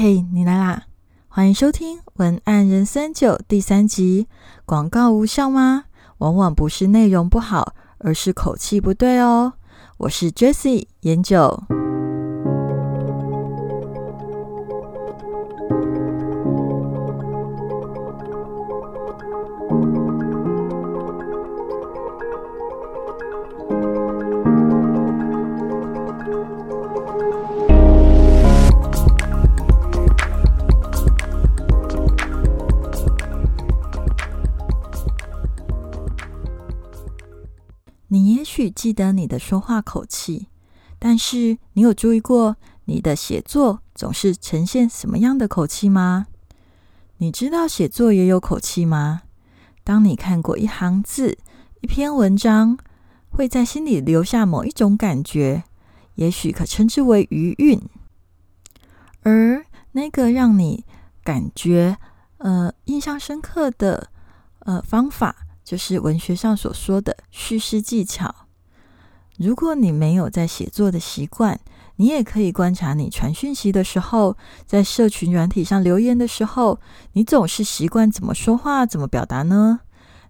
[0.00, 0.84] 嘿，你来啦！
[1.26, 4.28] 欢迎收听《文案人三九》第三集。
[4.64, 5.86] 广告无效吗？
[6.18, 9.54] 往往不是内容不好，而是口气不对哦。
[9.96, 11.64] 我是 Jessie 研九。
[38.48, 40.46] 许记得你的说话口气，
[40.98, 46.26] 但是你有注意过你的写作总是呈现什么样的口气吗？
[47.18, 49.22] 你知道写作也有口气吗？
[49.84, 51.36] 当你看过一行字、
[51.82, 52.78] 一篇文章，
[53.28, 55.64] 会在心里留下某一种感觉，
[56.14, 57.82] 也许可称之为余韵。
[59.24, 60.86] 而那个让你
[61.22, 61.98] 感觉
[62.38, 64.08] 呃印象深刻的
[64.60, 65.44] 呃方法。
[65.68, 68.34] 就是文学上所说的叙事技巧。
[69.36, 71.60] 如果你没有在写作的习惯，
[71.96, 76.80] 你也可以观察你传讯息的时候，在社群软体上留言的时候，
[77.12, 79.80] 你总是习惯怎么说话、怎么表达呢？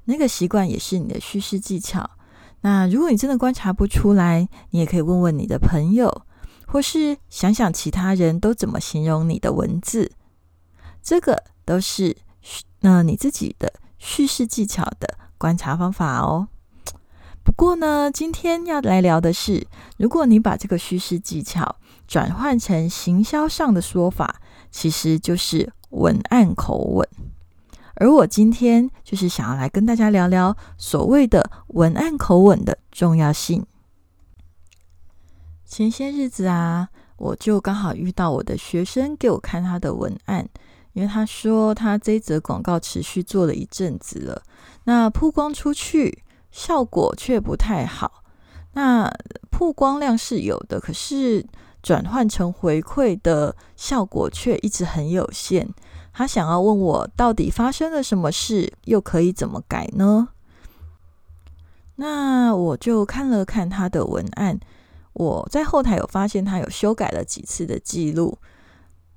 [0.06, 2.10] 那个习惯也是你的叙事技巧。
[2.62, 6.22] 那如果你真的观察不出来，你也可以问问你的朋友，
[6.66, 10.10] 或是想想其他人都怎么形容你的文字。
[11.00, 12.16] 这个都是
[12.80, 15.16] 那你自己的叙事技巧的。
[15.38, 16.48] 观察方法哦。
[17.42, 27.08] 不过呢，今天要来聊的是，如果你把这个叙事技巧转换成行销上的说法，其实就是文案口吻。
[27.94, 33.64] 而我今天就是想要来跟大家聊聊所谓的文案口吻的重要性。
[35.64, 40.46] 前些日子啊，我就刚好遇到我的学生给我看他的文案。
[40.94, 44.42] 因为他说他这则广告持续做了一阵子了，
[44.88, 48.24] 那曝光出去效果却不太好。
[48.72, 49.06] 那
[49.50, 51.46] 曝光量是有的，可是
[51.82, 55.68] 转换成回馈的效果却一直很有限。
[56.14, 60.28] 他想要问我到底发生了什么事，又可以怎么改呢？
[61.96, 64.58] 那我就看了看他的文案，
[65.12, 68.38] 我在后台有发现他有修改了几次的记录。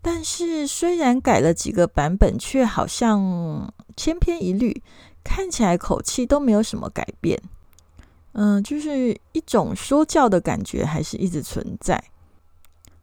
[0.03, 4.81] 但是，虽然改了几个版本，却好像千篇一律，
[5.23, 7.41] 看起来口气都没有什么改变。
[8.33, 12.03] 嗯，就是一种说教的感觉，还是一直存在。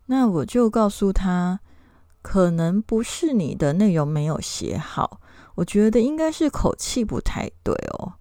[0.06, 1.60] 那我就告诉他，
[2.22, 5.20] 可能不是你的内容没有写好，
[5.56, 8.14] 我觉得应该是口气不太对哦。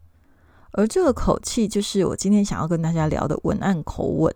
[0.71, 4.35] 而这个口气，就是我今天想要跟大家聊的文案口吻。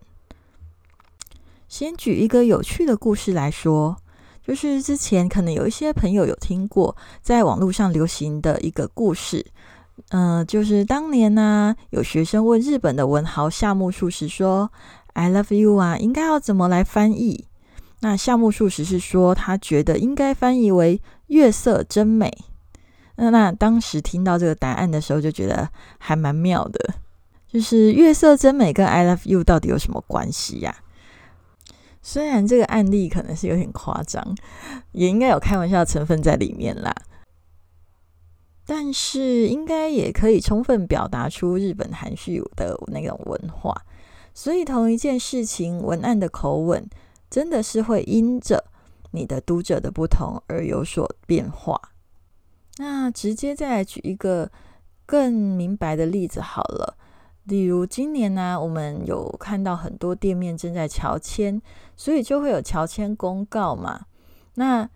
[1.67, 3.97] 先举一个有趣的故事来说。
[4.45, 9.45] 就是之前可能有一些朋友有听过，在网络上流行的一个故事，
[10.09, 14.71] 嗯，就是当年呢，有学生问日本的文豪夏目漱石说
[15.13, 17.45] ：“I love you 啊，应该要怎么来翻译？”
[18.01, 22.35] 那夏目漱石是说，他觉得应该翻译为“月色真美”。
[23.15, 25.69] 那那当时听到这个答案的时候，就觉得
[25.99, 26.95] 还蛮妙的，
[27.47, 30.75] 就是“月色真美”跟 “I love you” 到底有什么关系呀？
[32.01, 34.35] 虽然这个案例可能是有点夸张，
[34.91, 36.93] 也应该有开玩笑成分在里面啦，
[38.65, 43.85] 但是应该也可以充分表达出日本含蓄的那种文化。
[44.33, 46.89] 所以同一件事情，文案的口吻
[47.29, 48.63] 真的是会因着
[49.11, 51.79] 你的读者的不同而有所变化。
[52.77, 54.49] 那直接再来举一个
[55.05, 56.97] 更明白的例子好了。
[57.45, 61.61] 例如今年呢，我们有看到很多店面正在乔迁，
[61.95, 64.05] 所以就会有乔迁公告嘛。
[64.55, 64.87] 那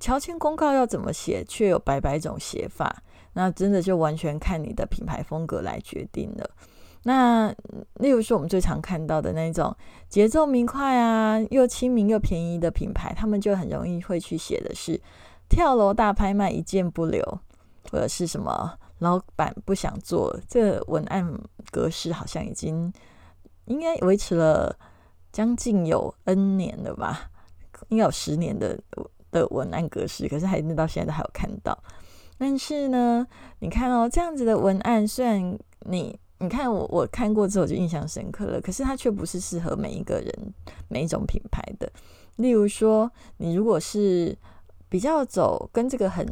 [0.00, 6.50] 乔迁公告要怎么写，却有百百种写法，那真的就完全看你的品牌风格来决定了。
[7.04, 7.54] 那
[7.94, 9.74] 例如说，我们最常看到的那种
[10.08, 15.00] 节奏明快啊，又亲民又便宜的品牌，他们就很容易会去写的是
[15.48, 17.22] 跳楼大拍卖一件不留，
[17.90, 18.78] 或者是什么。
[19.00, 21.28] 老板不想做这文案
[21.70, 22.92] 格式，好像已经
[23.66, 24.74] 应该维持了
[25.32, 27.30] 将近有 N 年了吧，
[27.88, 28.78] 应该有十年的
[29.30, 31.76] 的文案格式，可是还到现在都还有看到。
[32.38, 33.26] 但是呢，
[33.58, 40.54] 你看哦，这样子的文案，虽然你你看我我看过之后就印象深刻了，可是它却不是适合每一个人
[40.88, 41.90] 每一种品牌的。
[42.36, 44.36] 例如说，你如果是
[44.88, 46.26] 比较走跟这个很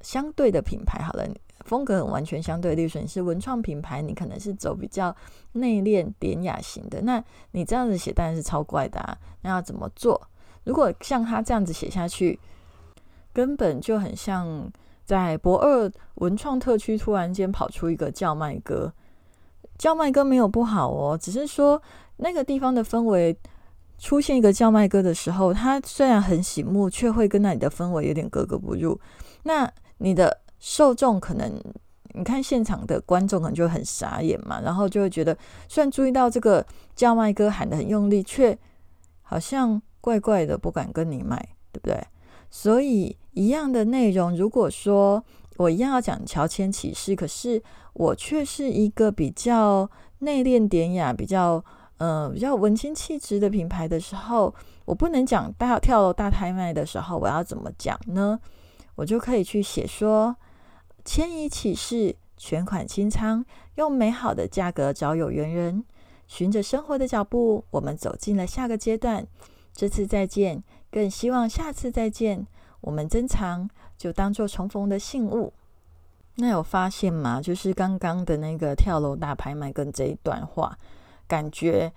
[0.00, 1.26] 相对的品牌，好了。
[1.64, 5.14] 风格很完全相对，例如说你是文创品牌，你可能是走比较
[5.52, 7.22] 内敛典雅型的，那
[7.52, 9.16] 你这样子写当然是超怪的啊！
[9.42, 10.20] 那要怎么做？
[10.64, 12.38] 如果像他这样子写下去，
[13.32, 14.70] 根本就很像
[15.04, 18.92] 在博二文创特区突然间跑出一个叫卖哥。
[19.76, 21.82] 叫卖哥没有不好哦，只是说
[22.18, 23.36] 那个地方的氛围
[23.98, 28.98] 出现一个叫卖哥的时候，他虽然很醒目，却会跟那里的氛围有点格格不入。
[29.42, 29.68] 那
[29.98, 31.52] 你的受众可能，
[32.14, 35.36] 你看现场的观众可能就很傻眼嘛，然后就会觉得，
[35.68, 36.64] 虽然注意到这个
[36.96, 38.58] 叫卖哥喊的很用力，却
[39.20, 41.36] 好像怪怪的，不敢跟你买，
[41.70, 42.02] 对不对？
[42.50, 45.22] 所以一样的内容，如果说
[45.58, 47.62] 我一样要讲乔迁启事，可是
[47.92, 49.86] 我却是一个比较
[50.20, 51.62] 内敛典雅、比较
[51.98, 54.54] 呃比较文青气质的品牌的时候，
[54.86, 58.40] 我不能讲大跳楼大拍卖的时候，我要怎么讲呢？
[58.94, 60.34] 我就可以去写说，
[61.04, 63.44] 迁移启事，全款清仓，
[63.76, 65.84] 用美好的价格找有缘人，
[66.26, 69.26] 循着生活的脚步，我们走进了下个阶段。
[69.72, 70.62] 这次再见。
[70.90, 72.46] 更希望下次再见，
[72.80, 73.68] 我们珍藏
[73.98, 75.52] 就当做重逢的信物。
[76.36, 77.40] 那有发现吗？
[77.40, 80.78] 就是刚刚的那个跳楼大拍卖跟这一段话，
[81.26, 81.92] 感觉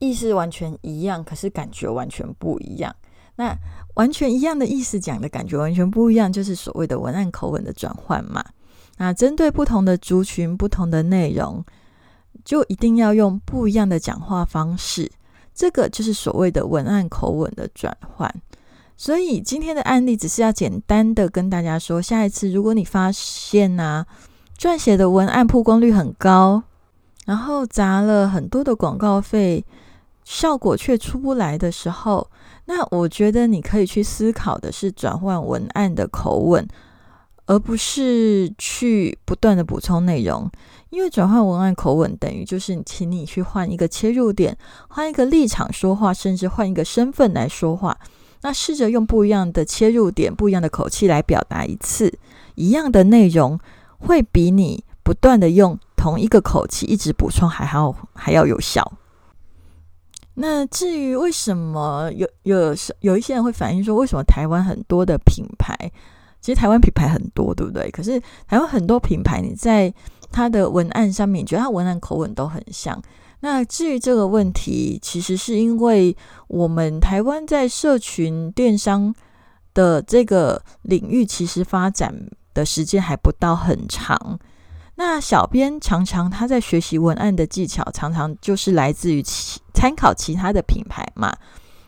[0.00, 2.92] 意思完全一样，可是感觉完全不一样。
[3.40, 3.56] 那
[3.94, 8.44] 完全一样的意思讲的感觉完全不一样，就是所谓的文案口吻的转换嘛。
[8.98, 11.64] 那针对不同的族群、不同的内容，
[12.44, 15.10] 就一定要用不一样的讲话方式。
[15.54, 18.30] 这个就是所谓的文案口吻的转换，
[18.98, 24.04] 所以今天的案例只是要简单的跟大家说，下一次如果你发现呐，
[24.58, 26.62] 撰写的文案曝光率很高，
[27.24, 29.64] 然后砸了很多的广告费，
[30.24, 32.28] 效果却出不来的时候，
[32.72, 36.64] 那我觉得你可以去思考的是转换文案的口吻，
[37.46, 40.48] 而不是去不断的补充内容。
[40.90, 44.56] 因为转换文案口吻等于就是请你去换一个切入点，
[44.88, 47.98] 换一个立场说话，甚至换一个身份来说话。
[48.42, 52.20] 那试着用不一样的切入点、不一样的口气来表达一次
[52.54, 53.58] 一样的内容，
[53.98, 58.92] 会比你不断的用同一个口气一直补充还要还要有效。
[60.34, 65.76] 那至于为什么有有有一些人会反映说，为什么台湾很多的品牌，
[66.40, 67.90] 其实台湾品牌很多，对不对？
[67.90, 69.92] 可是台湾很多品牌，你在
[70.30, 73.00] 它的文案上面，觉得它文案口吻都很像。
[73.40, 76.16] 那至于这个问题，其实是因为
[76.46, 79.14] 我们台湾在社群电商
[79.74, 82.14] 的这个领域，其实发展
[82.54, 84.38] 的时间还不到很长。
[85.00, 91.34] 那小编常常他在学习文案的技巧，常常就是来自于其参考其他的品牌嘛。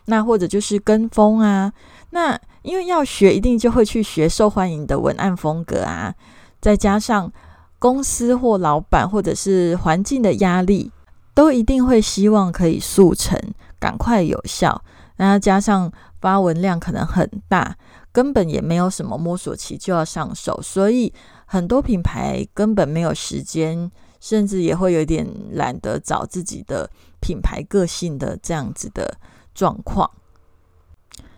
[0.05, 1.71] 那或者就是跟风啊。
[2.09, 6.15] 那因为要学，一定就会去学受欢迎的文案风格啊，
[6.59, 7.31] 再加上。
[7.77, 10.89] 公司或老板，或者是环境的压力，
[11.33, 13.37] 都一定会希望可以速成、
[13.77, 14.81] 赶快有效。
[15.17, 17.75] 然后加上发文量可能很大，
[18.13, 21.11] 根本也没有什么摸索期就要上手，所以
[21.53, 26.89] 很多品牌根本没有时间，甚至也会有点懒得找自己的
[27.19, 29.19] 品牌个性的这样子的
[29.53, 30.09] 状况。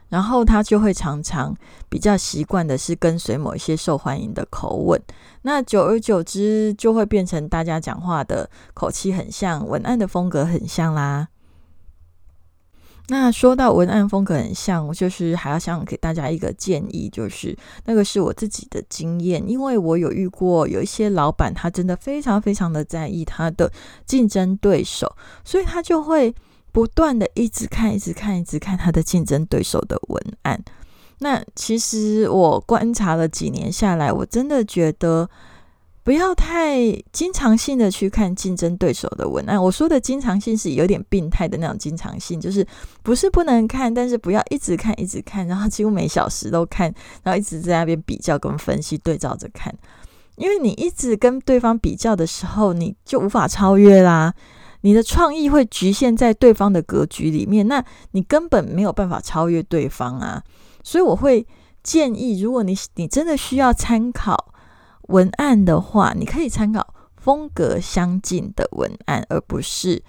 [0.07, 1.53] 然后他就会常常
[1.89, 5.01] 比较习惯的是跟随某一些受欢迎的口吻，
[5.41, 11.27] 那久而久之就会变成大家讲话的口气很像，文案的风格很像啦。
[13.07, 23.71] 那说到文案风格很像，我就是还要想给大家一个建议，就是那个是我自己的经验，因为我有遇过有一些老板，他真的非常非常的在意他的
[24.05, 26.33] 竞争对手，所以他就会。
[26.71, 30.61] 不断的一直看，一直看，一直看他的竞争对手的文案。
[31.19, 35.29] 那其实我观察了几年下来，我真的觉得
[36.05, 36.77] 不要太
[37.11, 39.61] 经常性的去看竞争对手的文案。
[39.61, 42.63] 我说的经常性是有点病态的那种经常性，就是
[43.01, 46.93] 不是不能看，但是不要一直看，一直看，然后几乎每小时都看，
[47.23, 49.75] 然后一直在那边比较跟分析对照着看。
[50.35, 54.31] 因为你一直跟对方比较的时候，你就无法超越啦。
[54.81, 60.43] 你的创意会局限在对方的格局里面，那你根本没有办法超越对方啊！
[60.83, 61.47] 所以我会
[61.81, 64.53] 建议，如果你你真的需要参考
[65.07, 70.03] 文案的话，你可以参考风格相近的文案，而不是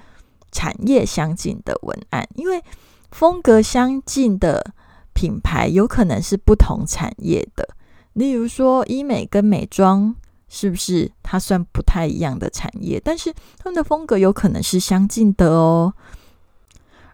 [0.50, 2.62] 产业相近的文案，因为
[3.10, 4.72] 风格相近的
[5.12, 7.68] 品牌有可能是不同产业的，
[8.12, 10.14] 例如说医美跟美妆。
[10.48, 13.02] 是不是它算不太一样的产业？
[13.04, 15.92] 但是他们的风格有可能是相近的哦。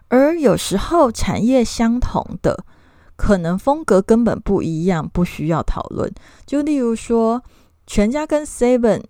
[0.07, 2.63] 而有时候产业相同的，
[3.15, 6.13] 可能风格根本不一样，不需要讨论。
[6.45, 7.41] 就例如说，
[7.85, 9.03] 全家跟 Seven，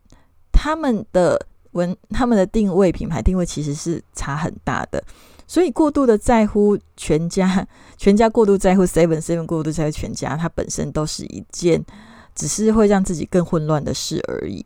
[0.51, 5.03] 他们的文、他们的定位、品牌定位其实是差很大的。
[5.45, 11.83] 所以过度的在乎全家， 全家过度在乎 seven，seven 过度在乎全家，它本身都是一件
[12.33, 14.65] 只是会让自己更混乱的事而已。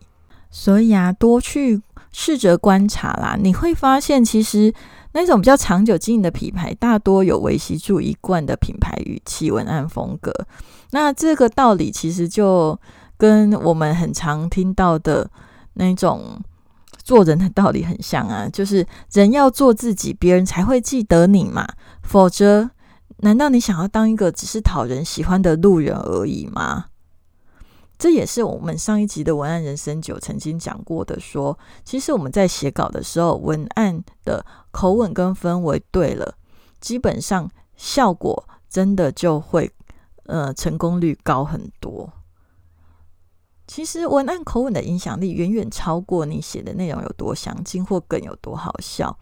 [0.50, 4.74] 所以啊，多去试着观察啦，你会发现其实
[5.12, 10.32] 那种比较长久经营的品牌，大多有维系住一贯的品牌语气、文案风格。
[10.92, 12.80] 那这个道理其实就
[13.18, 15.30] 跟我们很常听到的
[15.74, 16.40] 那种。
[17.04, 21.66] 做人的道理很像啊， 就是人要做自己，别人才会记得你嘛。
[22.04, 22.70] 否则，
[23.20, 26.88] 难道你想要当一个只是讨人喜欢的路人而已吗？
[27.98, 36.34] 这也是我们上一集的文案人生九曾经讲过的，说其实我们在写稿的时候，文案的口吻跟氛围对了，
[36.82, 39.72] 基本上效果真的就会
[40.26, 42.12] 呃成功率高很多。
[43.68, 49.16] 其实文案口吻的影响力远远超过你写的内容有多详尽或梗有多好笑。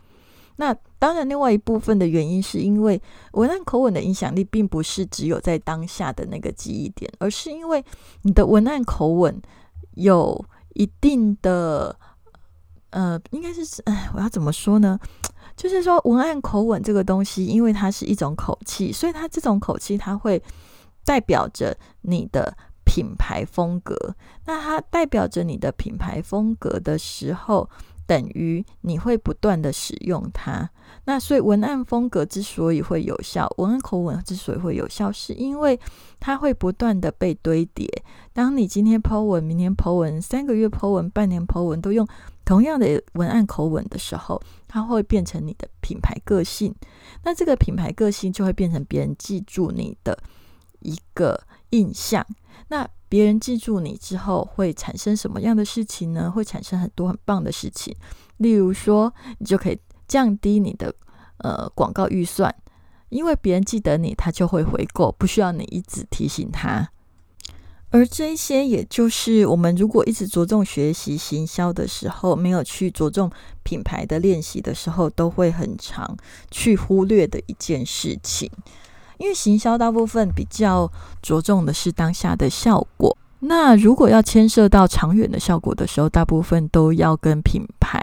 [0.58, 3.02] 那当然，另外一部分的原因是因为
[3.34, 7.84] 文案口吻的影响力并不是只有在当下的那个记忆点，而是因为
[8.22, 9.42] 你的文案口吻
[9.96, 11.98] 有一定的
[12.92, 14.98] 呃，应该是哎，我要怎么说呢？
[15.58, 20.42] 就是说文案口吻这个东西，因为它是一种口气，所以它这种口气它会
[21.04, 22.56] 代表着你的。
[22.96, 27.70] 品牌风格，那它代表着你的品牌风格的时候，
[28.08, 30.70] 等于你会不断的使用它。
[31.04, 35.78] 那所以文案风格之所以会有效，文案口吻之所以会有效，是因为
[36.22, 37.86] 它会不断的被堆叠。
[38.32, 42.08] 当你今天抛文，明天抛文，三个月抛文，半年抛文，都用
[42.46, 46.74] 同样的文案口吻的时候，它会变成你的品牌个性。
[47.26, 50.18] 那这个品牌个性就会变成别人记住你的
[50.80, 52.26] 一个印象。
[52.68, 56.30] 那别人记住你之后会产生什么样的事情呢？
[56.30, 57.96] 会产生很多很棒的事情，
[58.38, 60.94] 例如说，你就可以降低你的
[61.38, 62.54] 呃广告预算，
[63.10, 66.90] 因为别人记得你，他就会回购，不需要你一直提醒他。
[67.92, 73.32] 而这一些，也就是我们如果一直着重学习行销的时候，没有去着重
[73.64, 76.18] 品牌的练习的时候，都会很长
[76.52, 78.52] 去忽略的一件事情。
[79.18, 80.92] 因为行销大部分比较
[81.22, 88.02] 着重的是当下的效果，那如果要牵涉到长远的效果的时候，大部分都要跟品牌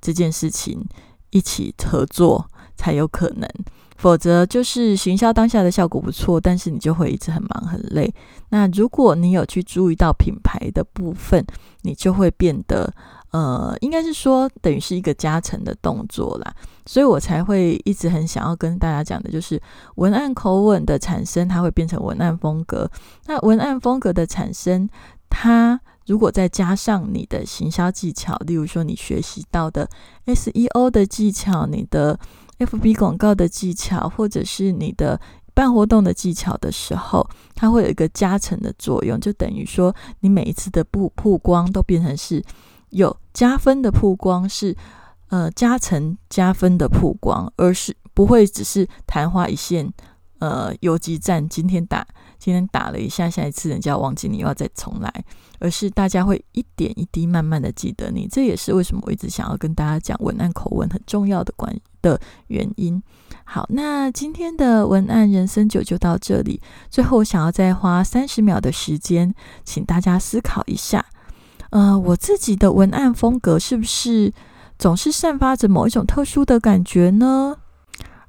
[0.00, 0.84] 这件事情
[1.30, 3.48] 一起合作才有可能，
[3.96, 8.12] 否则就是行销当下的效果不错，但是你就会一直很忙很累。
[8.48, 11.44] 那如果你有去注意到品牌的部分，
[11.82, 12.92] 你就会变得。
[13.30, 16.54] 呃，应该是说等于是一个加成的动作啦，
[16.86, 19.60] 所以我才会一直很想要跟大家讲的，就是
[19.96, 22.90] 文案口吻的产生，它会变成文案风格。
[23.26, 24.88] 那文案风格的产生，
[25.28, 29.86] 它如果再加上你的行销技巧，例如说你学习到的
[30.24, 32.18] SEO 的技巧，你的
[32.58, 35.20] FB 广告的技巧，或者是你的
[35.52, 42.42] 办活动的技巧的时候，它会有一个加成的作用，就等于说你每一次的曝曝光都变成是。
[42.90, 44.76] 有加分的曝光是，
[45.28, 49.92] 呃，加成加分的曝光，而是不会只是昙花一现，
[50.38, 52.06] 呃，游击战今天打，
[52.38, 55.12] 今天打了一下，下一次人家忘记你又要再重来，
[55.58, 58.26] 而是大家会一点一滴慢慢的记得你。
[58.26, 63.02] 这也是为什么我一直想要跟大家讲文案口吻很重要的关的原因。
[63.44, 71.04] 好，那今天的文案人生九就到这里，最后我想要再花三十秒的时间，请大家思考一下。
[71.70, 74.32] 呃，我自己的文案风格是不是
[74.78, 77.56] 总是散发着某一种特殊的感觉呢？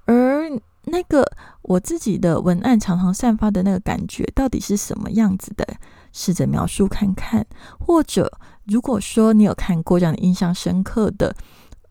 [0.05, 0.50] 而
[0.86, 1.25] 那个
[1.62, 5.65] 我自己的文案常常散发的那个感觉到底是什么样子的？
[6.12, 7.46] 试着描述看看。
[7.79, 8.31] 或者，
[8.65, 11.36] 如果说你有看过让你印象深刻的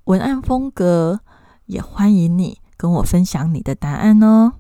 [0.05, 1.21] 文案风格，
[1.67, 4.55] 也欢迎你跟我分享你的答案哦。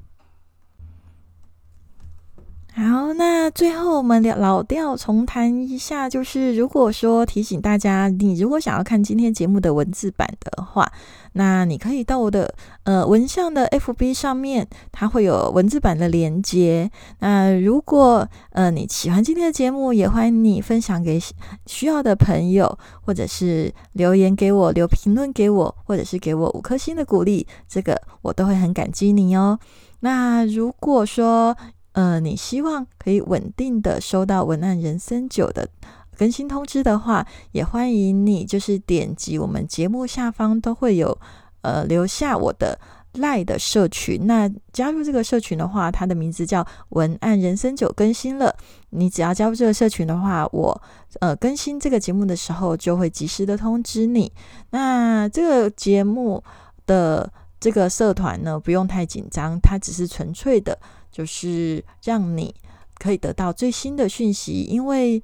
[2.78, 10.88] 好，那最后我们老调重谈一下，就是如果说提醒大家，你如果想要看今天节目的文字版的话，
[11.32, 12.54] 那你可以到我的
[12.85, 16.88] 呃文相的 FB 上面，它会有文字版的连接。
[17.18, 21.20] 那如果呃你喜欢今天的节目，也欢迎你分享给
[21.66, 29.58] 需要的朋友，或者是留言给我，留评论给我，或者是给我五颗星的鼓励，这个我都会很感激你哦。
[30.00, 31.56] 那如果说，
[31.99, 35.69] 呃，你希望可以稳定的收到文案人生九的
[36.17, 41.19] 更新通知的话，也欢迎你就是点击我们节目下方都会有
[41.62, 42.78] 呃留下我的
[43.14, 44.28] 赖的社群。
[44.28, 48.55] 那加入这个社群的话，它的名字叫文案人生九更新了。
[48.90, 50.81] 你只要加入这个社群的话，我
[51.19, 54.33] 呃更新这个节目的时候就会及时的通知你。
[54.71, 56.45] 那这个节目
[56.87, 57.28] 的。
[57.61, 60.78] 这个社团呢，不用太紧张，它只是纯粹的，
[61.19, 62.55] 就是让你
[63.01, 65.21] 可以得到最新的讯息，因为。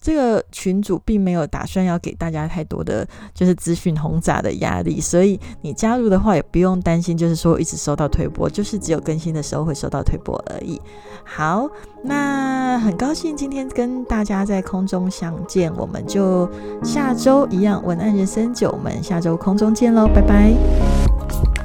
[0.00, 10.80] 这个群主并没有打算要给大家太多的就是资讯轰炸的压力，所以你加入的话也不用担心，就是说一直收到推播，就是只有更新的时候会收到推播而已。
[11.24, 11.68] 好，
[12.04, 16.48] 那很高兴今天跟大家在空中相见，我们就
[16.84, 21.57] 下周一样文案人生九，我们下周空中见喽，拜拜。